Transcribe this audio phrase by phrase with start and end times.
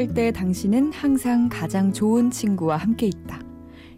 [0.00, 3.40] 필요할 때 당신은 항상 가장 좋은 친구와 함께 있다.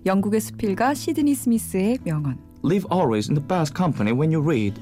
[0.04, 2.38] 영국의 수필가 시드니 스미스의 명언.
[2.64, 4.80] Live always in the best company when you read.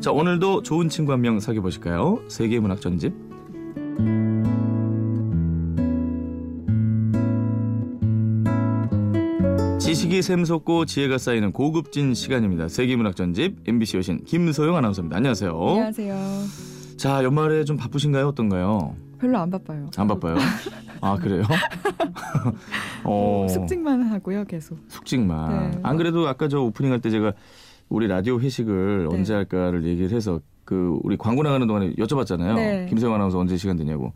[0.00, 2.20] 자 오늘도 좋은 친구 한 명 사귀어 보실까요?
[2.28, 3.14] 세계 문학 전집.
[9.80, 12.68] 지식이 샘솟고 지혜가 쌓이는 고급진 시간입니다.
[12.68, 15.16] 세계 문학 전집 MBC 여신 김소영 아나운서입니다.
[15.16, 15.52] 안녕하세요.
[15.58, 16.16] 안녕하세요.
[16.96, 18.26] 자 연말에 좀 바쁘신가요?
[18.28, 18.94] 어떤가요?
[19.18, 19.90] 별로 안 바빠요.
[19.96, 20.36] 안 바빠요?
[21.00, 21.42] 아 그래요?
[23.04, 23.46] 어...
[23.48, 24.78] 숙직만 하고요, 계속.
[24.88, 25.70] 숙직만.
[25.70, 25.78] 네.
[25.82, 27.32] 안 그래도 아까 저 오프닝 할 때 제가
[27.88, 29.14] 우리 라디오 회식을 네.
[29.16, 32.54] 언제 할까를 얘기를 해서 그 우리 광고 나가는 동안에 여쭤봤잖아요.
[32.54, 32.86] 네.
[32.88, 34.12] 김세영 아나운서 언제 시간 되냐고.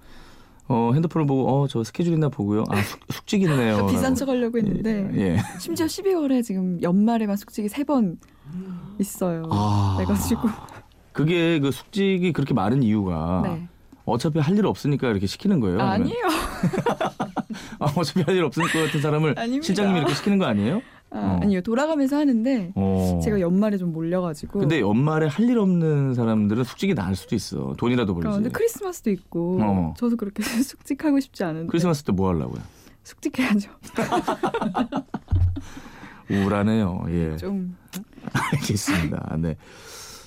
[0.66, 2.64] 어, 핸드폰을 보고 어, 저 스케줄 있나 보고요.
[2.68, 3.86] 아, 숙, 숙직 있네요.
[3.86, 5.10] 비싼 척 하려고 했는데.
[5.14, 5.38] 예.
[5.58, 8.18] 심지어 12월에 지금 연말에만 숙직이 세 번
[8.98, 9.42] 있어요.
[9.50, 9.94] 아.
[9.98, 10.48] 그래가지고.
[11.12, 13.68] 그게 그 숙직이 그렇게 많은 이유가 네.
[14.04, 15.80] 어차피 할 일 없으니까 이렇게 시키는 거예요?
[15.80, 16.26] 아니에요.
[17.78, 19.64] 아, 어차피 할 일 없을 것 같은 사람을 아닙니다.
[19.66, 20.82] 실장님이 이렇게 시키는 거 아니에요?
[21.12, 21.40] 아, 어.
[21.42, 23.20] 아니요 돌아가면서 하는데 어.
[23.24, 28.14] 제가 연말에 좀 몰려가지고 근데 연말에 할 일 없는 사람들은 숙직이 나을 수도 있어 돈이라도
[28.14, 29.94] 벌지 그런데 크리스마스도 있고 어.
[29.96, 32.60] 저도 그렇게 숙직하고 싶지 않은데 크리스마스 때 뭐 하려고요?
[33.02, 33.70] 숙직해야죠
[36.30, 37.76] 우울하네요 예 좀
[38.52, 39.56] 알겠습니다 네.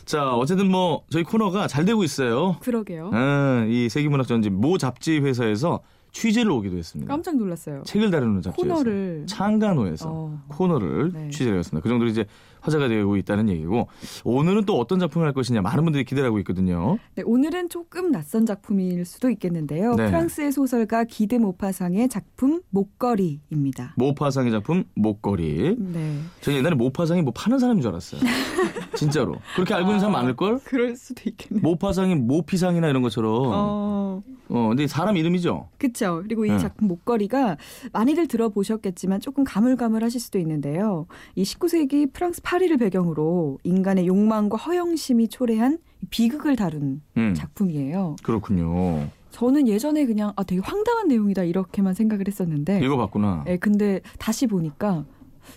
[0.06, 2.58] 자, 어쨌든 뭐 저희 코너가 잘 되고 있어요.
[2.62, 3.12] 그러게요.
[3.14, 7.12] 아, 이 세계문학 전집 모 잡지 회사에서 취재를 오기도 했습니다.
[7.12, 7.82] 깜짝 놀랐어요.
[7.86, 10.42] 책을 다루는 잡지에서 코너를 창간호에서 어.
[10.50, 11.30] 코너를 네.
[11.30, 11.82] 취재를 했습니다.
[11.82, 12.26] 그 정도로 이제
[12.64, 13.88] 화제가 되고 있다는 얘기고
[14.24, 16.98] 오늘은 또 어떤 작품을 할 것이냐 많은 분들이 기대하고 있거든요.
[17.16, 19.96] 네, 오늘은 조금 낯선 작품일 수도 있겠는데요.
[19.96, 20.08] 네.
[20.08, 23.94] 프랑스의 소설가 기드 모파상의 작품 목걸이입니다.
[23.98, 25.76] 모파상의 작품 목걸이.
[25.78, 26.20] 네.
[26.42, 28.22] 저는 옛날에 모파상이 뭐 파는 사람인 줄 알았어요.
[28.96, 29.36] 진짜로.
[29.56, 30.60] 그렇게 알고 있는 사람 아, 많을 걸?
[30.64, 31.62] 그럴 수도 있겠네.
[31.62, 33.52] 모파상이 모피상이나 이런 것처럼.
[33.54, 34.24] 어.
[34.50, 35.70] 어, 근데 사람 이름이죠.
[35.80, 36.22] 그렇죠.
[36.24, 36.60] 그리고 이 네.
[36.60, 37.58] 작품 목걸이가
[37.92, 41.08] 많이들 들어보셨겠지만 조금 가물가물하실 수도 있는데요.
[41.36, 47.34] 이 19세기 프랑스 파 리를 배경으로 인간의 욕망과 허영심이 초래한 비극을 다룬 음.
[47.34, 48.16] 작품이에요.
[48.24, 49.08] 그렇군요.
[49.32, 53.44] 저는 예전에 그냥 아 되게 황당한 내용이다 이렇게만 생각을 했었는데 읽어봤구나.
[53.46, 55.06] 네, 근데 다시 보니까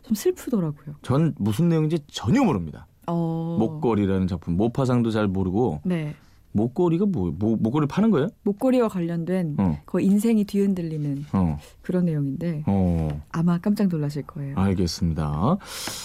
[0.02, 0.96] 좀 슬프더라고요.
[1.02, 2.86] 전 무슨 내용인지 전혀 모릅니다.
[3.06, 3.56] 어...
[3.58, 6.14] 목걸이라는 작품 모파상도 잘 모르고 네.
[6.56, 8.28] 목걸이가 뭐, 뭐 목걸이 파는 거예요?
[8.44, 9.78] 목걸이와 관련된 어.
[9.84, 11.58] 그 인생이 뒤흔들리는 어.
[11.82, 13.22] 그런 내용인데 어.
[13.30, 14.56] 아마 깜짝 놀라실 거예요.
[14.56, 15.58] 알겠습니다.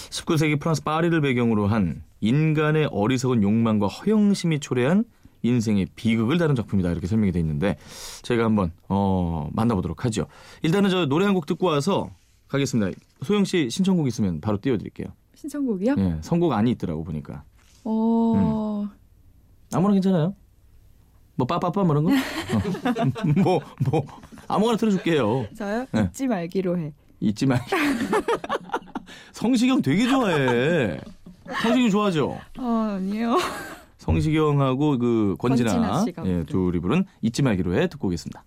[0.09, 5.05] 19세기 프랑스 파리를 배경으로 한 인간의 어리석은 욕망과 허영심이 초래한
[5.43, 7.77] 인생의 비극을 다룬 작품이다 이렇게 설명이 돼 있는데
[8.21, 10.27] 제가 한번 어, 만나보도록 하죠.
[10.61, 12.11] 일단은 저 노래 한 곡 듣고 와서
[12.49, 12.91] 가겠습니다.
[13.23, 15.07] 소영 씨 신청곡 있으면 바로 띄워드릴게요.
[15.35, 15.95] 신청곡이요?
[15.97, 17.43] 예, 선곡 안이 있더라고 보니까.
[17.85, 18.83] 어.
[18.83, 18.89] 음.
[19.73, 20.35] 아무나 괜찮아요.
[21.35, 22.11] 뭐 빠빠빠 뭐 이런 거?
[23.41, 24.05] 뭐뭐 뭐,
[24.47, 25.47] 아무거나 틀어줄게요.
[25.55, 25.85] 저요?
[25.91, 26.03] 네.
[26.03, 26.93] 잊지 말기로 해.
[27.19, 27.61] 잊지 말.
[29.33, 30.99] 성시경 되게 좋아해.
[31.61, 32.37] 성시경 좋아하죠?
[32.59, 32.63] 어,
[32.95, 33.37] 아니요.
[33.97, 38.43] 성시경하고 그 권진아, 권진아 예, 둘이 부른 잊지 말기로 해 듣고 오겠습니다.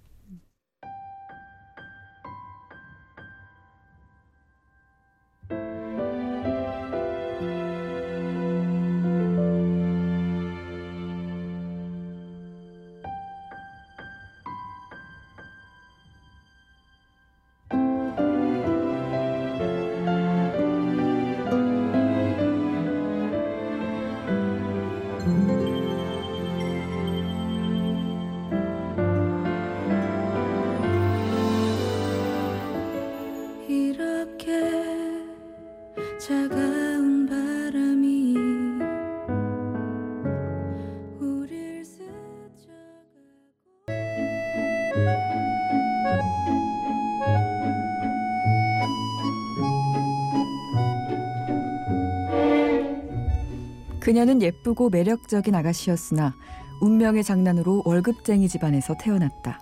[54.05, 56.35] 그녀는 예쁘고 매력적인 아가씨였으나
[56.83, 59.61] 운명의 장난으로 월급쟁이 집안에서 태어났다.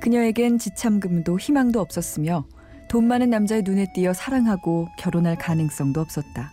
[0.00, 2.46] 그녀에겐 지참금도 희망도 없었으며
[2.88, 6.52] 돈 많은 남자의 눈에 띄어 사랑하고 결혼할 가능성도 없었다.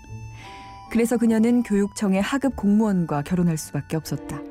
[0.89, 4.41] 그래서 그녀는 교육청의 하급 공무원과 결혼할 수밖에 없었다.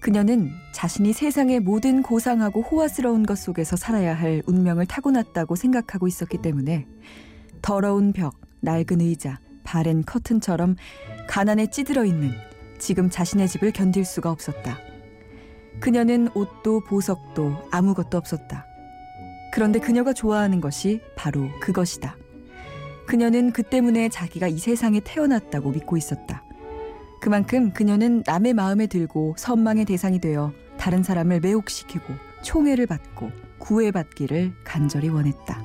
[0.00, 6.86] 그녀는 자신이 세상의 모든 고상하고 호화스러운 것 속에서 살아야 할 운명을 타고났다고 생각하고 있었기 때문에
[7.62, 10.76] 더러운 벽, 낡은 의자, 바랜 커튼처럼
[11.28, 12.32] 가난에 찌들어 있는
[12.78, 14.78] 지금 자신의 집을 견딜 수가 없었다.
[15.78, 18.66] 그녀는 옷도 보석도 아무것도 없었다.
[19.52, 22.16] 그런데 그녀가 좋아하는 것이 바로 그것이다.
[23.06, 26.42] 그녀는 그 때문에 자기가 이 세상에 태어났다고 믿고 있었다.
[27.20, 35.08] 그만큼 그녀는 남의 마음에 들고 선망의 대상이 되어 다른 사람을 매혹시키고 총애를 받고 구애받기를 간절히
[35.08, 35.62] 원했다.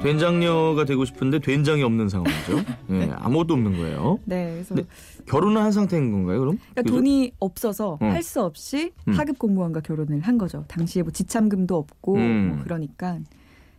[0.00, 2.58] 된장녀가 되고 싶은데 된장이 없는 상황이죠.
[2.90, 4.18] 예, 아무것도 없는 거예요.
[4.24, 4.84] 네, 그래서 네.
[5.26, 6.56] 결혼을 한 상태인 건가요, 그럼?
[6.58, 6.94] 그러니까 그죠?
[6.96, 8.06] 돈이 없어서 어.
[8.06, 9.12] 할 수 없이 음.
[9.14, 10.64] 하급 공무원과 결혼을 한 거죠.
[10.68, 12.48] 당시에 뭐 지참금도 없고 음.
[12.54, 13.18] 뭐 그러니까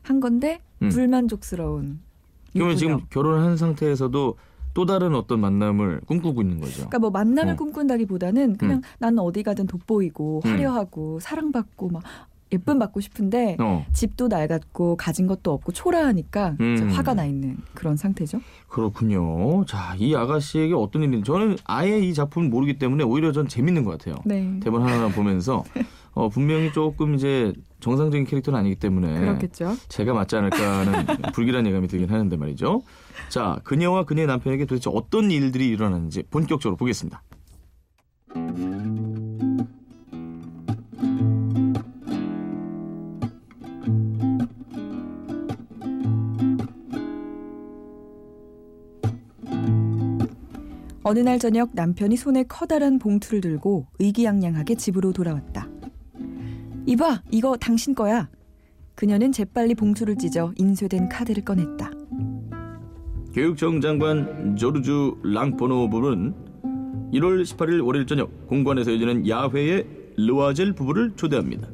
[0.02, 0.90] 한 건데 음.
[0.90, 2.00] 불만족스러운
[2.54, 3.08] 그러면 지금 유부녀.
[3.12, 4.36] 결혼을 한 상태에서도
[4.74, 6.74] 또 다른 어떤 만남을 꿈꾸고 있는 거죠.
[6.76, 7.56] 그러니까 뭐 만남을 어.
[7.58, 8.82] 꿈꾼다기보다는 그냥 음.
[9.00, 10.50] 나는 어디 가든 돋보이고 음.
[10.52, 12.04] 화려하고 사랑받고 막
[12.52, 16.90] 예쁨 받고 싶은데 어, 집도 낡았고 가진 것도 없고 초라하니까 음.
[16.92, 18.40] 화가 나 있는 그런 상태죠.
[18.68, 19.66] 그렇군요.
[19.66, 23.92] 자, 이 아가씨에게 어떤 일인지 저는 아예 이 작품을 모르기 때문에 오히려 전 재밌는 것
[23.92, 24.16] 같아요.
[24.26, 24.60] 네.
[24.62, 25.64] 대본 하나하나 보면서
[26.14, 29.76] 어, 분명히 조금 이제 정상적인 캐릭터는 아니기 때문에 그렇겠죠.
[29.88, 32.82] 제가 맞지 않을까 하는 불길한 예감이 들긴 하는데 말이죠.
[33.30, 37.22] 자, 그녀와 그녀의 남편에게 도대체 어떤 일들이 일어나는지 본격적으로 보겠습니다.
[51.04, 55.68] 어느 날 저녁 남편이 손에 커다란 봉투를 들고 의기양양하게 집으로 돌아왔다.
[56.86, 58.30] 이봐, 이거 당신 거야.
[58.96, 61.92] 그녀는 재빨리 봉투를 찢어 인쇄된 카드를 꺼냈다.
[63.34, 66.36] 교육청 장관 조르주 랑포노브는
[67.14, 69.86] 1월 18일 월요일 저녁 공관에서 열리는 야회에
[70.18, 71.68] 르와젤 부부를 초대합니다.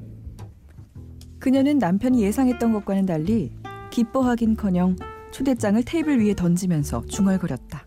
[1.39, 3.51] 그녀는 남편이 예상했던 것과는 달리
[3.91, 4.95] 기뻐하긴커녕
[5.31, 7.85] 초대장을 테이블 위에 던지면서 중얼거렸다.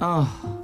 [0.00, 0.55] 아,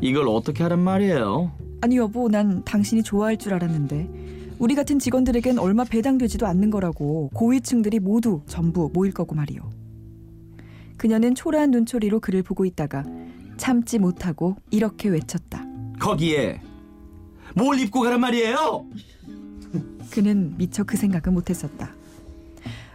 [0.00, 1.52] 이걸 어떻게 하란 말이에요?
[1.80, 7.98] 아니 여보, 난 당신이 좋아할 줄 알았는데 우리 같은 직원들에겐 얼마 배당되지도 않는 거라고 고위층들이
[8.00, 9.68] 모두 전부 모일 거고 말이요.
[10.96, 13.04] 그녀는 초라한 눈초리로 그를 보고 있다가
[13.56, 15.64] 참지 못하고 이렇게 외쳤다.
[15.98, 16.60] 거기에
[17.54, 18.86] 뭘 입고 가란 말이에요?
[20.10, 21.90] 그는 미처 그 생각은 못했었다.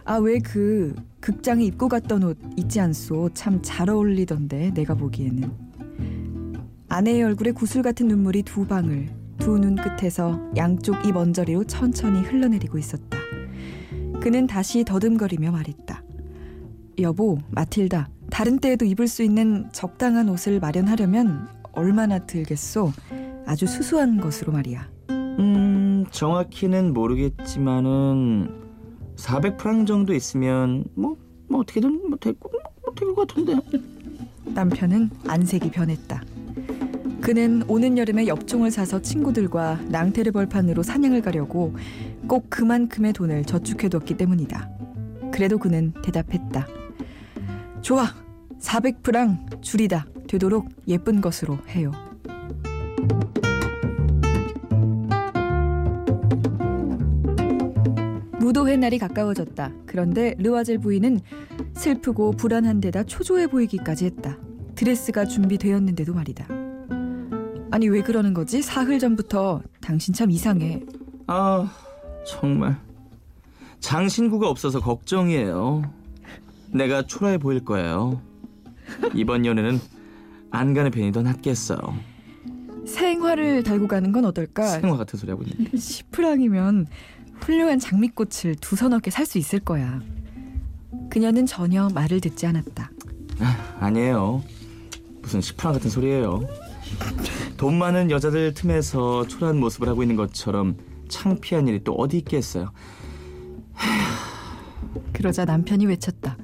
[0.04, 3.30] 아 왜 그 극장에 입고 갔던 옷 있지 않소?
[3.34, 5.69] 참 잘 어울리던데 내가 보기에는.
[6.90, 9.06] 아내의 얼굴에 구슬 같은 눈물이 두 방울
[9.38, 13.16] 두 눈 끝에서 양쪽 입 언저리로 천천히 흘러내리고 있었다.
[14.20, 16.02] 그는 다시 더듬거리며 말했다.
[17.00, 18.10] 여보, 마틸다.
[18.30, 22.92] 다른 때에도 입을 수 있는 적당한 옷을 마련하려면 얼마나 들겠소?
[23.46, 24.90] 아주 수수한 것으로 말이야.
[25.10, 28.50] 음, 정확히는 모르겠지만은
[29.16, 31.16] 400프랑 정도 있으면 뭐,
[31.48, 33.54] 뭐 어떻게든 뭐될것 같은데.
[34.44, 36.22] 남편은 안색이 변했다.
[37.20, 41.76] 그는 오는 여름에 엽총을 사서 친구들과 낭테르 벌판으로 사냥을 가려고
[42.26, 44.68] 꼭 그만큼의 돈을 저축해뒀기 때문이다.
[45.30, 46.66] 그래도 그는 대답했다.
[47.82, 48.06] 좋아,
[48.58, 50.06] 400프랑 줄이다.
[50.28, 51.92] 되도록 예쁜 것으로 해요.
[58.38, 59.72] 무도회 날이 가까워졌다.
[59.86, 61.20] 그런데 르와젤 부인은
[61.74, 64.38] 슬프고 불안한 데다 초조해 보이기까지 했다.
[64.74, 66.59] 드레스가 준비되었는데도 말이다.
[67.70, 68.62] 아니 왜 그러는 거지?
[68.62, 70.82] 사흘 전부터 당신 참 이상해.
[71.26, 71.70] 아,
[72.26, 72.76] 정말
[73.80, 75.82] 장신구가 없어서 걱정이에요.
[76.72, 78.20] 내가 초라해 보일 거예요.
[79.14, 79.80] 이번 연애는
[80.50, 81.78] 안 가는 편이 더 낫겠어요.
[82.86, 84.66] 생화를 달고 가는 건 어떨까?
[84.66, 85.70] 생화 같은 소리 하고 있네.
[85.78, 86.86] 시프랑이면
[87.40, 90.00] 훌륭한 장미꽃을 두 서너 개 살 수 있을 거야.
[91.08, 92.90] 그녀는 전혀 말을 듣지 않았다.
[93.78, 94.42] 아니에요.
[95.22, 96.42] 무슨 시프랑 같은 소리예요.
[97.60, 100.78] 돈 많은 여자들 틈에서 초라한 모습을 하고 있는 것처럼
[101.10, 102.72] 창피한 일이 또 어디 있겠어요.
[105.12, 106.38] 그러자 남편이 외쳤다.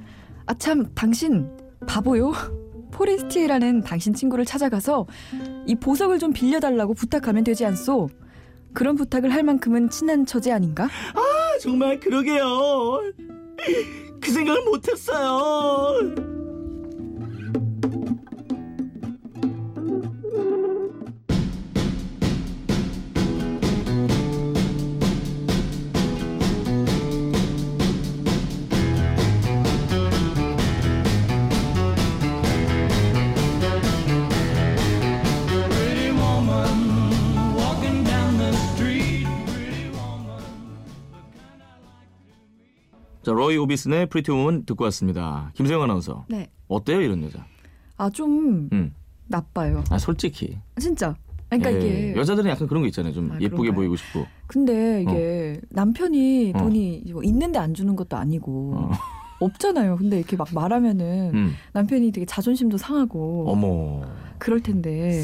[0.45, 1.49] 아참 당신
[1.87, 2.33] 바보요?
[2.93, 5.07] 포레스티에라는 당신 친구를 찾아가서
[5.67, 8.11] 이 보석을 좀 빌려달라고 부탁하면 되지 않소?
[8.75, 10.85] 그런 부탁을 할 만큼은 친한 처제 아닌가?
[10.85, 13.01] 아, 정말 그러게요.
[14.21, 16.36] 그 생각을 못했어요.
[43.47, 45.53] 자, 로이 오비슨의 Pretty Woman 듣고 왔습니다.
[45.55, 46.25] 김세영 아나운서.
[46.29, 46.49] 네.
[46.69, 47.47] 어때요, 이런 여자?
[47.97, 48.93] 아 좀 음.
[49.29, 49.85] 나빠요.
[49.89, 50.59] 아, 솔직히.
[50.79, 51.15] 진짜.
[51.49, 53.13] 그러니까 예, 이게 여자들은 약간 그런 거 있잖아요.
[53.13, 53.75] 좀 아, 예쁘게 그런가요?
[53.75, 54.27] 보이고 싶고.
[54.49, 56.59] 근데 이게 남편이 어.
[56.59, 58.91] 돈이 뭐 있는데 안 주는 것도 아니고 어.
[59.39, 59.97] 없잖아요.
[59.97, 61.53] 근데 이렇게 막 말하면은 음.
[61.73, 64.03] 남편이 되게 자존심도 상하고 어머.
[64.39, 65.23] 그럴 텐데.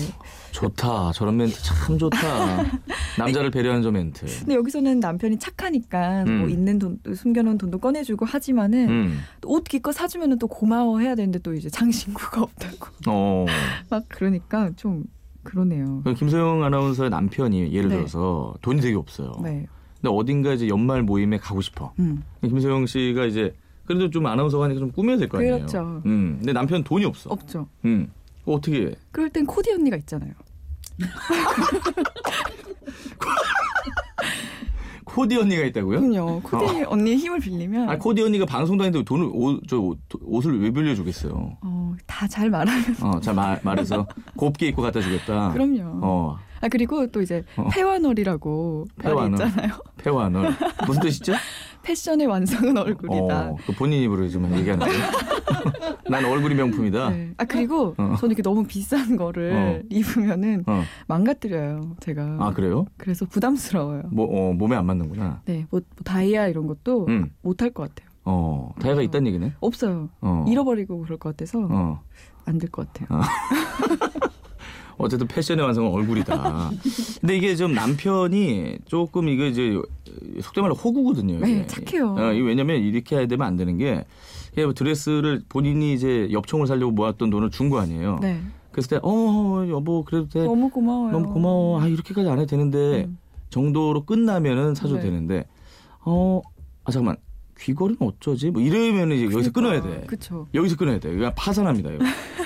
[0.52, 1.12] 좋다.
[1.12, 2.19] 저런 멘트 참 좋다.
[3.19, 4.26] 남자를 배려하는 저 멘트.
[4.40, 6.38] 근데 여기서는 남편이 착하니까 음.
[6.40, 9.19] 뭐 있는 돈 숨겨놓은 돈도 꺼내주고 하지만은 음.
[9.40, 13.47] 또옷 기껏 사주면은 또 고마워해야 되는데 또 이제 장신구가 없다고 어.
[13.90, 15.04] 막 그러니까 좀
[15.42, 16.02] 그러네요.
[16.04, 17.97] 그 김소영 아나운서의 남편이 예를 네.
[17.97, 19.33] 들어서 돈이 되게 없어요.
[19.42, 19.66] 네.
[20.00, 21.92] 근데 어딘가 이제 연말 모임에 가고 싶어.
[21.99, 22.23] 음.
[22.42, 23.54] 김소영 씨가 이제
[23.85, 25.57] 그래도 좀 아나운서가 하니까 좀 꾸며야 될 거 아니에요.
[25.57, 26.02] 그렇죠.
[26.07, 26.37] 음.
[26.38, 27.31] 근데 남편 돈이 없어.
[27.31, 27.66] 없죠.
[27.85, 28.09] 음.
[28.45, 28.91] 그거 어떻게 해?
[29.11, 30.33] 그럴 땐 코디 언니가 있잖아요.
[35.05, 36.01] 코디 언니가 있다고요?
[36.01, 36.41] 그럼요.
[36.41, 40.71] 코디 언니의 힘을 빌리면 아 코디 언니가 방송도 하는데 돈을 옷, 저 옷, 옷을 왜
[40.71, 41.59] 빌려주겠어요?
[41.61, 44.07] 어, 다 잘 말하면 어, 자 말, 말해서
[44.37, 45.53] 곱게 입고 갖다 주겠다.
[45.53, 46.01] 그럼요.
[46.03, 47.69] 어, 아 그리고 또 이제 어.
[47.71, 49.33] 패완얼이라고 패완얼.
[49.47, 49.73] 있잖아요.
[49.99, 50.51] 패완을
[50.87, 51.35] 무슨 뜻이죠?
[51.83, 53.51] 패션의 완성은 얼굴이다.
[53.51, 55.03] 어, 그 본인 입으로 지금 얘기하는 거예요.
[56.12, 57.11] 난 얼굴이 명품이다.
[57.11, 57.33] 네.
[57.38, 58.16] 아 그리고 어.
[58.19, 59.81] 저는 이렇게 너무 비싼 거를 어.
[59.88, 60.83] 입으면은 어.
[61.07, 61.97] 망가뜨려요.
[62.00, 62.37] 제가.
[62.38, 62.85] 아 그래요?
[62.99, 64.02] 그래서 부담스러워요.
[64.12, 65.40] 뭐 어, 몸에 안 맞는구나.
[65.47, 67.31] 네, 뭐, 뭐 다이아 이런 것도 음.
[67.40, 68.11] 못할 것 같아요.
[68.25, 69.02] 어, 다이가 어.
[69.02, 69.54] 있다는 얘기네.
[69.61, 70.11] 없어요.
[70.21, 70.45] 어.
[70.47, 72.02] 잃어버리고 그럴 것 같아서 어.
[72.45, 73.21] 안될 것 같아요.
[74.99, 76.71] 어쨌든 패션의 완성은 얼굴이다.
[77.21, 79.81] 근데 이게 좀 남편이 조금 이거 이제
[80.42, 81.37] 속된 말로 호구거든요.
[81.37, 81.47] 이게.
[81.47, 82.14] 네, 착해요.
[82.19, 84.04] 어, 이게 왜냐면 이렇게 해야 되면 안 되는 게 이게 뭐
[84.75, 88.19] 드레스를 본인이 이제 엽총을 살려고 모았던 돈을 준 거 아니에요.
[88.21, 88.41] 네,
[88.71, 90.45] 그랬을 때, 어, 여보, 그래도 돼.
[90.45, 91.13] 너무 고마워요.
[91.13, 91.81] 너무 고마워.
[91.81, 93.19] 아, 이렇게까지 안 해도 되는데 음.
[93.51, 95.05] 정도로 끝나면은 사줘도 네.
[95.05, 95.45] 되는데,
[96.05, 96.41] 어,
[96.85, 97.17] 아, 잠깐만.
[97.59, 98.51] 귀걸이는 어쩌지?
[98.51, 100.05] 뭐 이러면은 이제 여기서 끊어야 돼.
[100.09, 100.49] 그렇죠.
[100.53, 101.15] 여기서 끊어야 돼.
[101.15, 101.91] 그냥 파산합니다.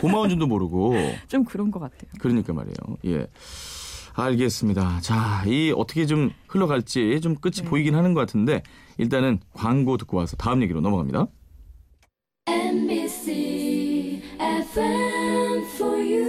[0.03, 0.93] 고마운 줄도 모르고.
[1.29, 2.11] 좀 그런 것 같아요.
[2.21, 2.75] 그러니까 말이에요.
[3.07, 3.27] 예.
[4.13, 5.01] 알겠습니다.
[5.01, 7.65] 자, 이 어떻게 좀 흘러갈지 좀 끝이 네.
[7.65, 8.63] 보이긴 하는 것 같은데
[8.99, 11.27] 일단은 광고 듣고 와서 다음 얘기로 넘어갑니다.
[12.47, 16.26] NBC FM for you.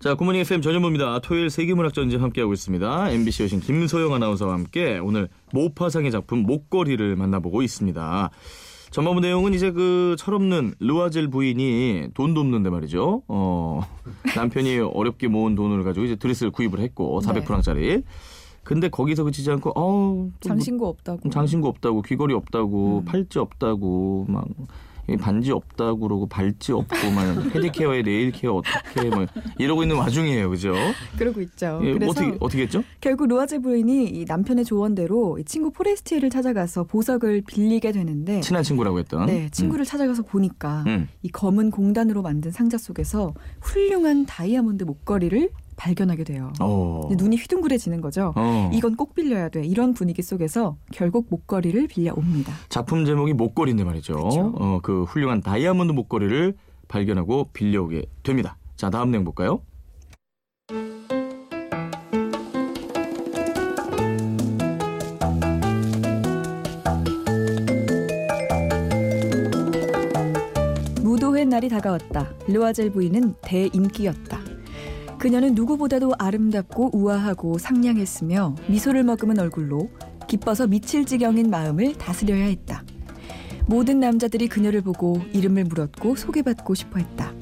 [0.00, 1.18] 자, 굿모닝 FM 전현무입니다.
[1.20, 3.10] 토요일 세계문학전쟁 함께하고 있습니다.
[3.10, 8.30] MBC 여신 김소영 아나운서와 함께 오늘 모파상의 작품 목걸이를 만나보고 있습니다.
[8.90, 13.22] 전반부 내용은 이제 그 철없는 르와젤 부인이 돈도 없는데 말이죠.
[13.28, 13.82] 어,
[14.34, 17.28] 남편이 어렵게 모은 돈을 가지고 이제 드레스를 구입을 했고 네.
[17.28, 18.02] 400프랑짜리.
[18.64, 21.28] 근데 거기서 그치지 않고 뭐- 장신구 없다고.
[21.30, 23.04] 장신구 없다고 귀걸이 없다고 음.
[23.04, 29.10] 팔찌 없다고 막 이 반지 없다고 그러고 발찌 없고 막 head care에 nail care 어떻게
[29.10, 29.26] 뭐
[29.58, 30.72] 이러고 있는 와중이에요 그죠?
[31.18, 31.80] 그러고 있죠.
[31.82, 32.84] 예, 그래서 어떻게 어떻게 했죠?
[33.00, 39.00] 결국 루아젤 부인이 이 남편의 조언대로 이 친구 포레스티에를 찾아가서 보석을 빌리게 되는데 친한 친구라고
[39.00, 41.08] 했던 네, 친구를 찾아가서 보니까 음.
[41.22, 46.52] 이 검은 공단으로 만든 상자 속에서 훌륭한 다이아몬드 목걸이를 발견하게 돼요.
[46.60, 47.08] 어.
[47.16, 48.32] 눈이 휘둥그레지는 거죠.
[48.36, 48.70] 어.
[48.72, 49.64] 이건 꼭 빌려야 돼.
[49.64, 52.52] 이런 분위기 속에서 결국 목걸이를 빌려 옵니다.
[52.68, 54.14] 작품 제목이 목걸이인데 말이죠.
[54.14, 54.52] 그쵸.
[54.56, 56.54] 어, 그 훌륭한 다이아몬드 목걸이를
[56.88, 58.56] 발견하고 빌려오게 됩니다.
[58.76, 59.60] 자 다음 내용 볼까요?
[71.02, 72.30] 무도회 날이 다가왔다.
[72.48, 74.41] 르와젤 부인은 대인기였다.
[75.22, 79.88] 그녀는 누구보다도 아름답고 우아하고 상냥했으며 미소를 머금은 얼굴로
[80.26, 82.82] 기뻐서 미칠 지경인 마음을 다스려야 했다.
[83.66, 87.32] 모든 남자들이 그녀를 보고 이름을 물었고 소개받고 싶어 했다.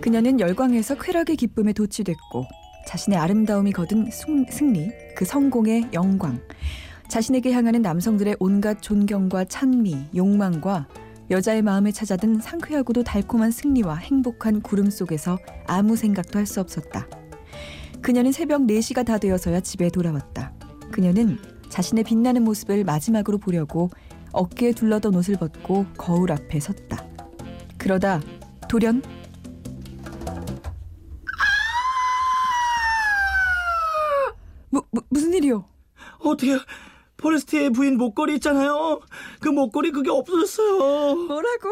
[0.00, 2.44] 그녀는 열광해서 쾌락의 기쁨에 도취됐고
[2.88, 6.40] 자신의 아름다움이 거둔 승- 승리, 그 성공의 영광,
[7.08, 10.88] 자신에게 향하는 남성들의 온갖 존경과 찬미, 욕망과
[11.30, 17.08] 여자의 마음에 찾아든 상쾌하고도 달콤한 승리와 행복한 구름 속에서 아무 생각도 할 수 없었다.
[18.00, 20.52] 그녀는 새벽 4시가 다 되어서야 집에 돌아왔다.
[20.92, 23.90] 그녀는 자신의 빛나는 모습을 마지막으로 보려고
[24.32, 27.04] 어깨에 둘러던 옷을 벗고 거울 앞에 섰다.
[27.78, 28.20] 그러다
[28.68, 29.02] 돌연
[34.70, 35.64] 무, 무, 무슨 일이요?
[36.20, 36.56] 어떻게
[37.26, 39.00] 포레스트의 부인 목걸이 있잖아요.
[39.40, 41.16] 그 목걸이 그게 없어졌어요.
[41.16, 41.68] 뭐라고?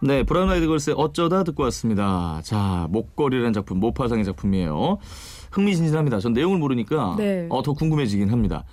[0.00, 2.40] 네, 브라운 아이드 걸스의 어쩌다 듣고 왔습니다.
[2.44, 4.98] 자, 목걸이라는 작품, 모파상의 작품이에요.
[5.50, 6.20] 흥미진진합니다.
[6.20, 7.46] 전 내용을 모르니까 네.
[7.50, 8.64] 어, 더 궁금해지긴 합니다.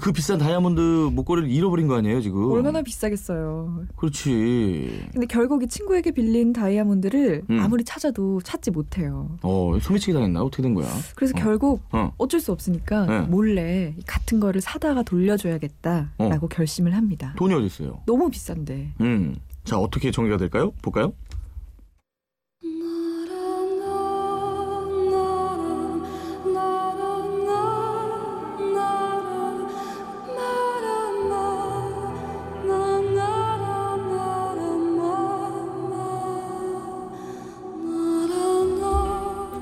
[0.00, 0.80] 그 비싼 다이아몬드
[1.12, 2.50] 목걸이를 잃어버린 거 아니에요 지금?
[2.52, 3.84] 얼마나 비싸겠어요.
[3.96, 5.08] 그렇지.
[5.12, 7.60] 근데 결국 이 친구에게 빌린 다이아몬드를 음.
[7.60, 9.36] 아무리 찾아도 찾지 못해요.
[9.42, 10.86] 어 소매치기 당했나 어떻게 된 거야?
[11.16, 11.42] 그래서 어.
[11.42, 12.12] 결국 어.
[12.16, 13.20] 어쩔 수 없으니까 네.
[13.22, 17.34] 몰래 같은 거를 사다가 돌려줘야겠다라고 결심을 합니다.
[17.36, 18.00] 돈이 어디 있어요?
[18.06, 18.94] 너무 비싼데.
[19.00, 19.34] 음.
[19.64, 20.72] 자 어떻게 전개가 될까요?
[20.82, 21.14] 볼까요?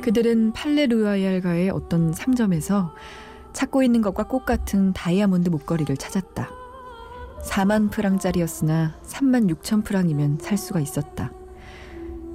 [0.02, 2.92] 그들은 팔레 루아얄가의 어떤 상점에서
[3.52, 6.59] 찾고 있는 것과 똑같은 다이아몬드 목걸이를 찾았다.
[7.42, 11.32] 4만 프랑짜리였으나 3만 6천 프랑이면 살 수가 있었다.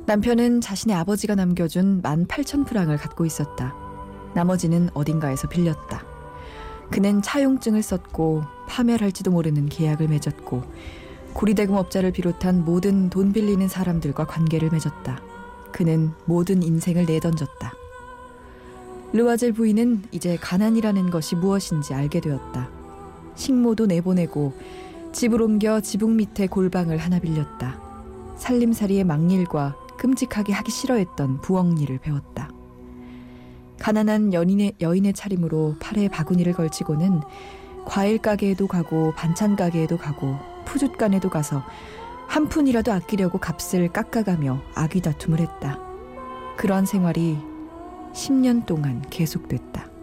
[0.08, 3.74] 남편은 자신의 아버지가 남겨준 1만 8천 프랑을 갖고 있었다.
[4.34, 6.04] 나머지는 어딘가에서 빌렸다.
[6.92, 10.64] 그는 차용증을 썼고 파멸할지도 모르는 계약을 맺었고
[11.34, 15.22] 고리대금업자를 비롯한 모든 돈 빌리는 사람들과 관계를 맺었다.
[15.72, 17.74] 그는 모든 인생을 내던졌다.
[19.14, 22.70] 르와젤 부인은 이제 가난이라는 것이 무엇인지 알게 되었다.
[23.36, 24.54] 식모도 내보내고
[25.16, 27.80] 집을 옮겨 지붕 밑에 골방을 하나 빌렸다.
[28.36, 32.50] 살림살이의 막일과 끔찍하게 하기 싫어했던 부엌일을 배웠다.
[33.80, 37.22] 가난한 연인의, 여인의 차림으로 팔에 바구니를 걸치고는
[37.86, 41.64] 과일 가게에도 가고 반찬 가게에도 가고 푸줏간에도 가서
[42.28, 45.80] 한 푼이라도 아끼려고 값을 깎아가며 아귀 다툼을 했다.
[46.58, 47.38] 그러한 생활이
[48.12, 49.95] 10년 동안 계속됐다.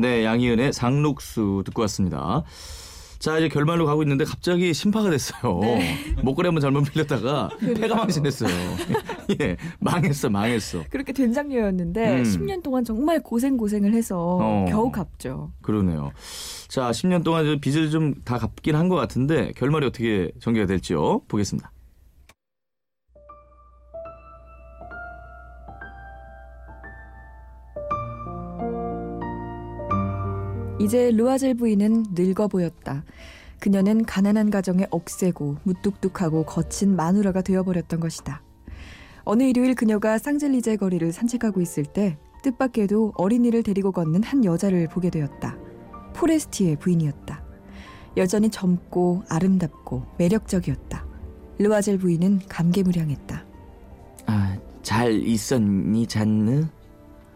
[0.00, 2.42] 네, 양희은의 상록수 듣고 왔습니다.
[3.18, 5.60] 자, 이제 결말로 가고 있는데 갑자기 심파가 됐어요.
[6.22, 8.48] 목걸이 한번 잘못 빌렸다가 패가 망신했어요.
[9.42, 10.84] 예, 망했어, 망했어.
[10.88, 12.22] 그렇게 된장녀였는데 음.
[12.22, 14.64] 10년 동안 정말 고생 고생을 해서 어.
[14.70, 15.52] 겨우 갚죠.
[15.60, 16.12] 그러네요.
[16.68, 21.20] 자, 10년 동안 저 빚을 좀 다 갚긴 한 것 같은데 결말이 어떻게 전개가 될지요?
[21.28, 21.70] 보겠습니다.
[30.80, 33.04] 이제 루아젤 부인은 늙어 보였다.
[33.58, 38.42] 그녀는 가난한 가정에 억세고 무뚝뚝하고 거친 마누라가 되어버렸던 것이다.
[39.24, 45.10] 어느 일요일 그녀가 쌍젤리제 거리를 산책하고 있을 때 뜻밖에도 어린이를 데리고 걷는 한 여자를 보게
[45.10, 45.58] 되었다.
[46.14, 47.44] 포레스티의 부인이었다.
[48.16, 51.06] 여전히 젊고 아름답고 매력적이었다.
[51.58, 53.44] 루아젤 부인은 감개무량했다.
[54.24, 56.64] 아, 잘 있었니, 잔느?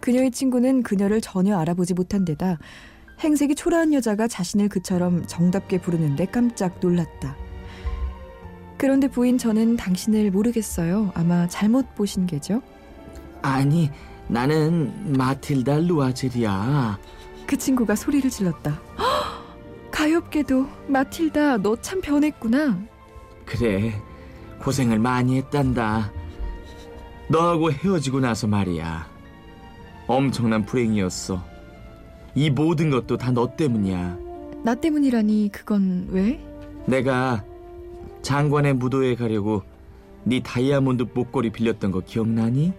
[0.00, 2.59] 그녀의 친구는 그녀를 전혀 알아보지 못한 데다
[3.20, 7.37] 행색이 초라한 여자가 자신을 그처럼 정답게 부르는데 깜짝 놀랐다.
[8.77, 11.12] 그런데 부인 저는 당신을 모르겠어요.
[11.14, 12.61] 아마 잘못 보신 게죠?
[13.42, 13.90] 아니,
[14.29, 16.98] 나는 마틸다 루아젤이야.
[17.46, 18.70] 그 친구가 소리를 질렀다.
[18.98, 19.90] "헉!
[19.90, 22.79] 가엾게도 마틸다 너 참 변했구나.
[23.46, 23.94] 그래,
[24.61, 26.11] 고생을 많이 했단다.
[27.29, 29.07] 너하고 헤어지고 나서 말이야.
[30.07, 31.42] 엄청난 불행이었어.
[32.35, 34.18] 이 모든 것도 다 너 때문이야.
[34.62, 36.40] 나 때문이라니 그건 왜?
[36.87, 37.44] 내가
[38.23, 39.62] 장관의 무도에 가려고
[40.25, 42.73] 네 다이아몬드 목걸이 빌렸던 거 기억나니?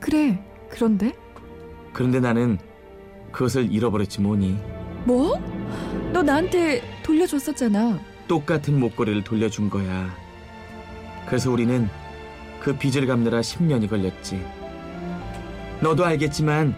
[0.00, 0.42] 그래.
[0.70, 1.12] 그런데
[1.92, 2.58] 그런데 나는
[3.32, 4.56] 그것을 잃어버렸지 뭐니.
[5.04, 5.34] 뭐?
[6.12, 7.98] 너 나한테 돌려줬었잖아.
[8.26, 10.14] 똑같은 목걸이를 돌려준 거야.
[11.26, 11.88] 그래서 우리는
[12.60, 14.44] 그 빚을 갚느라 10년이 걸렸지.
[15.80, 16.74] 너도 알겠지만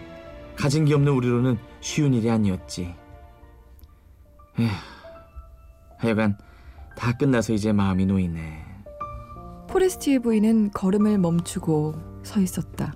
[0.55, 2.93] 가진 게 없는 우리로는 쉬운 일이 아니었지.
[4.59, 4.69] 에휴,
[5.97, 6.37] 하여간
[6.95, 8.65] 다 끝나서 이제 마음이 놓이네.
[9.69, 12.93] 포레스티의 부인은 걸음을 멈추고 서 있었다.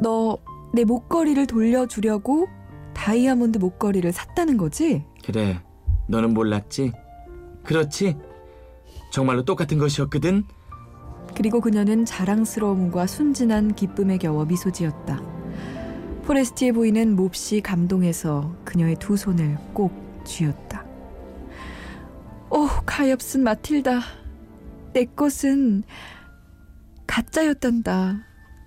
[0.00, 0.38] 너
[0.72, 2.48] 내 목걸이를 돌려주려고
[2.94, 5.04] 다이아몬드 목걸이를 샀다는 거지?
[5.24, 5.60] 그래,
[6.08, 6.92] 너는 몰랐지?
[7.64, 8.16] 그렇지?
[9.10, 10.44] 정말로 똑같은 것이었거든?
[11.34, 15.22] 그리고 그녀는 자랑스러움과 순진한 기쁨에 겨워 미소 지었다.
[16.28, 20.84] 포레스티의 부인은 몹시 감동해서 그녀의 두 손을 꼭 쥐었다.
[22.50, 24.00] 오, 가엾은 마틸다.
[24.92, 25.84] 내 것은
[27.06, 28.26] 가짜였단다.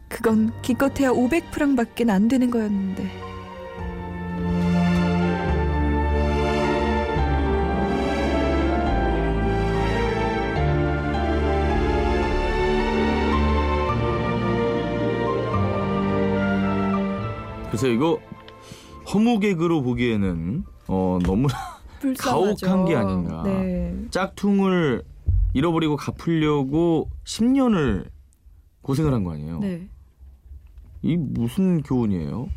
[0.09, 3.30] 그건 기껏해야 500프랑밖에 안 되는 거였는데.
[17.71, 18.19] 그래서 이거
[19.13, 21.47] 허무 개그로 보기에는 어, 너무
[22.01, 22.65] 불쌍하죠.
[22.67, 23.43] 가혹한 게 아닌가.
[23.43, 23.95] 네.
[24.11, 25.03] 짝퉁을
[25.53, 28.07] 잃어버리고 갚으려고 10년을
[28.81, 29.59] 고생을 한 거 아니에요.
[29.59, 29.87] 네.
[31.01, 32.49] 이 무슨 교훈이에요?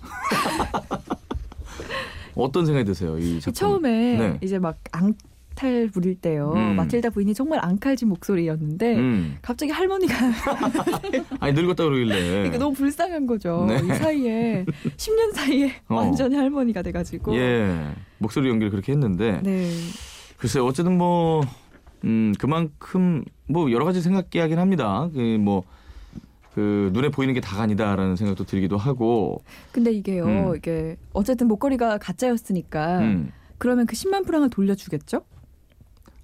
[2.36, 3.18] 어떤 생각이 드세요?
[3.18, 3.52] 이 작품.
[3.52, 4.38] 처음에 네.
[4.40, 4.78] 이제 막
[5.60, 6.52] 앙탈 부릴 때요.
[6.56, 6.76] 음.
[6.76, 9.36] 마틸다 부인이 정말 앙칼진 목소리였는데 음.
[9.42, 10.14] 갑자기 할머니가
[11.38, 12.30] 아니 늙었다 그러길래.
[12.30, 13.66] 그러니까 너무 불쌍한 거죠.
[13.68, 13.76] 네.
[13.84, 14.64] 이 사이에
[14.96, 15.96] 10년 사이에 어.
[15.96, 17.36] 완전히 할머니가 돼가지고.
[17.36, 19.70] 예 목소리 연기를 그렇게 했는데 네.
[20.38, 21.42] 글쎄 어쨌든 뭐
[22.04, 25.08] 음, 그만큼 뭐 여러 가지 생각게 하긴 합니다.
[25.12, 25.64] 그뭐
[26.54, 29.42] 그 눈에 보이는 게 다가 아니다라는 생각도 들기도 하고.
[29.70, 30.56] 근데 이게요, 음.
[30.56, 33.32] 이게 어쨌든 목걸이가 가짜였으니까 음.
[33.58, 35.22] 그러면 그 10만 프랑을 돌려주겠죠?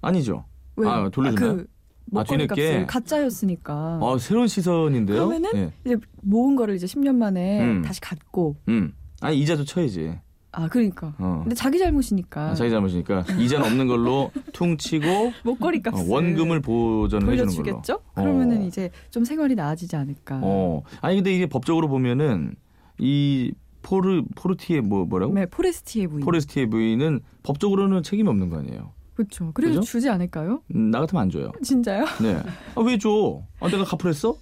[0.01, 0.45] 아니죠.
[0.75, 0.87] 왜?
[0.87, 1.55] 아, 돌려주나요?
[1.57, 1.67] 그
[2.05, 2.69] 목걸이 뒤늦게?
[2.71, 3.99] 값을 가짜였으니까.
[4.01, 5.27] 어 새로운 시선인데요.
[5.27, 5.73] 그러면은 예.
[5.85, 7.81] 이제 모은 거를 이제 10년 만에 음.
[7.81, 8.57] 다시 갚고.
[8.69, 8.93] 음.
[9.21, 10.19] 아니 이자도 쳐야지.
[10.53, 11.13] 아, 그러니까.
[11.19, 11.41] 어.
[11.43, 12.49] 근데 자기 잘못이니까.
[12.51, 15.05] 아, 자기 잘못이니까 이자는 없는 걸로 퉁치고
[15.43, 17.63] 목걸이 어, 값을 원금을 보전을 해주는 걸로.
[17.63, 17.99] 돌려주겠죠?
[18.15, 18.65] 그러면은 어.
[18.65, 20.39] 이제 좀 생활이 나아지지 않을까.
[20.41, 20.81] 어.
[21.01, 22.55] 아니 근데 이게 법적으로 보면은
[22.99, 25.33] 이 포르 포르티에 뭐 뭐라고?
[25.33, 26.25] 네, 포레스티의 부인.
[26.25, 28.93] 포레스티의 부인은 법적으로는 책임이 없는 거 아니에요.
[29.17, 29.51] 그렇죠.
[29.53, 29.81] 그래도 그죠?
[29.91, 30.61] 주지 않을까요?
[30.75, 31.51] 음, 나 같으면 안 줘요.
[31.63, 32.05] 진짜요?
[32.21, 32.35] 네.
[32.75, 33.41] 아, 왜 줘?
[33.59, 34.35] 아, 내가 갚으랬어?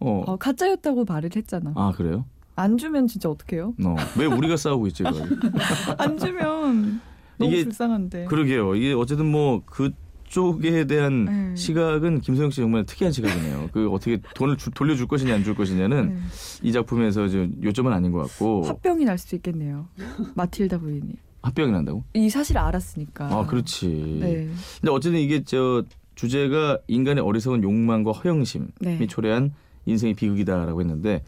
[0.00, 0.22] 어.
[0.26, 1.72] 어, 가짜였다고 말을 했잖아.
[1.76, 2.24] 아, 그래요?
[2.56, 3.74] 안 주면 진짜 어떡해요?
[3.84, 3.96] 어.
[4.18, 5.28] 왜 우리가 싸우고 있지, 그걸?
[5.98, 7.00] 안 주면
[7.36, 8.24] 너무 이게 불쌍한데.
[8.24, 8.74] 그러게요.
[8.74, 11.56] 이게 어쨌든 뭐 그쪽에 대한 네.
[11.56, 13.68] 시각은 김소영 씨 정말 특이한 시각이네요.
[13.72, 16.20] 그 어떻게 돈을 주- 돌려줄 것이냐 안 줄 것이냐는 네.
[16.62, 19.88] 이 작품에서 좀 요점은 아닌 것 같고 화병이 날 수도 있겠네요.
[20.34, 21.12] 마틸다 부인이.
[21.42, 22.04] 합병이 난다고?
[22.14, 23.26] 이 사실을 알았으니까.
[23.26, 24.18] 아, 그렇지.
[24.20, 24.48] 네.
[24.80, 25.82] 근데 어쨌든 이게 저
[26.14, 29.06] 주제가 인간의 어리석은 욕망과 허영심이 네.
[29.06, 29.52] 초래한
[29.86, 31.24] 인생의 비극이다라고 했는데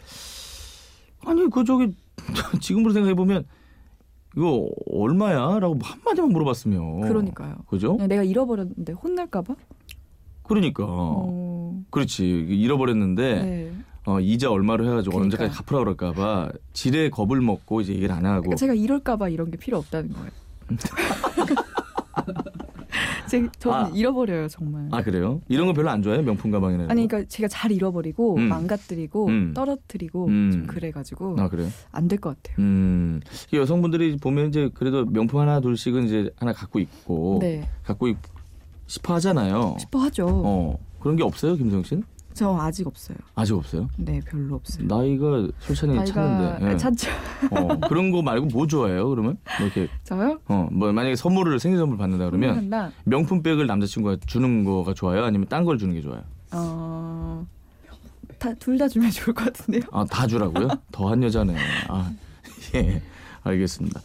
[1.25, 1.93] 아니 그 저기
[2.61, 3.45] 지금으로 생각해 보면
[4.37, 7.57] 이거 얼마야?라고 한마디만 물어봤으면 그러니까요.
[7.69, 7.95] 그죠?
[7.95, 9.55] 그냥 내가 잃어버렸는데 혼날까봐?
[10.43, 11.83] 그러니까 어.
[11.91, 13.73] 그렇지 잃어버렸는데 네.
[14.07, 15.43] 어, 이자 얼마로 해가지고 그러니까.
[15.45, 19.57] 언제까지 갚으라 그럴까봐 지레 겁을 먹고 이제 얘기를 안 하고 그러니까 제가 이럴까봐 이런 게
[19.57, 20.31] 필요 없다는 거예요.
[23.29, 23.91] 제, 저는 아.
[23.95, 24.87] 잃어버려요 정말.
[24.93, 25.41] 아 그래요?
[25.49, 28.43] 이런 거 별로 안 좋아해요 명품 가방이나 아니 그러니까 제가 잘 잃어버리고 음.
[28.49, 29.53] 망가뜨리고 음.
[29.55, 30.51] 떨어뜨리고 음.
[30.53, 31.69] 좀 그래가지고 아 그래요?
[31.91, 32.57] 안 될 것 같아요.
[32.63, 33.21] 음
[33.53, 38.17] 여성분들이 보면 이제 그래도 명품 하나 둘씩은 이제 하나 갖고 있고 네, 갖고 있,
[38.87, 39.77] 싶어 하잖아요.
[39.81, 40.27] 싶어 하죠.
[40.29, 42.05] 어 그런 게 없어요 김성 씨는?
[42.35, 43.17] 저 아직 없어요.
[43.37, 43.89] 아직 없어요?
[43.97, 44.87] 네, 별로 없어요.
[44.87, 46.77] 나이가 솔찬히 나이가 차는데 예.
[46.77, 47.09] 찾죠.
[47.51, 49.39] 어, 그런 거 말고 뭐 좋아해요 그러면?
[49.59, 50.41] 뭐 이렇게 저요?
[50.49, 52.91] 어 뭐 만약에 선물을 생일 선물 받는다 그러면 한다.
[53.05, 55.25] 명품백을 남자친구가 주는 거가 좋아요?
[55.25, 56.23] 아니면 딴 걸 주는 게 좋아요?
[56.53, 57.47] 어,
[58.39, 59.83] 다둘 다 주면 좋을 것 같은데요.
[59.93, 60.69] 아, 다 주라고요?
[60.93, 61.57] 더한 여자네.
[61.89, 62.13] 아,
[62.75, 63.01] 예.
[63.45, 64.01] 알겠습니다.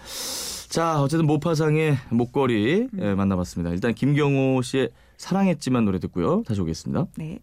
[0.70, 3.72] 자, 어쨌든 모파상의 목걸이 예, 만나봤습니다.
[3.72, 6.44] 일단 김경호 씨의 사랑했지만 노래 듣고요.
[6.46, 7.08] 다시 오겠습니다.
[7.18, 7.40] 네.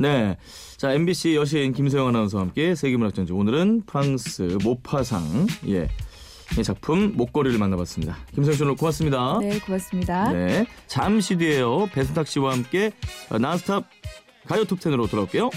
[0.00, 0.38] 네.
[0.78, 5.88] 자, MBC 여신 김소영 아나운서와 함께 세계문학전지 오늘은 프랑스 모파상 예.
[6.58, 8.16] 이 작품 목걸이를 만나봤습니다.
[8.34, 9.38] 김소영 씨 오늘 고맙습니다.
[9.42, 10.32] 네, 고맙습니다.
[10.32, 10.66] 네.
[10.86, 11.86] 잠시 뒤에요.
[11.92, 12.92] 배순탁 씨와 함께
[13.28, 13.84] 어, 난스탑
[14.46, 15.50] 가요 톱10으로 돌아올게요.